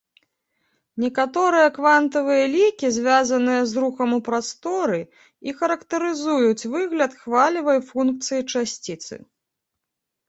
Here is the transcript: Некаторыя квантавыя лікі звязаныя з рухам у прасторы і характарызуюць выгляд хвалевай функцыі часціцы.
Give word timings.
Некаторыя 1.01 1.73
квантавыя 1.75 2.45
лікі 2.53 2.87
звязаныя 2.97 3.61
з 3.71 3.83
рухам 3.83 4.17
у 4.17 4.21
прасторы 4.29 4.97
і 5.51 5.55
характарызуюць 5.63 6.67
выгляд 6.75 7.11
хвалевай 7.23 7.79
функцыі 7.91 8.41
часціцы. 8.53 9.15